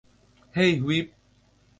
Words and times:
হেই, 0.55 0.71
whip. 0.79 1.07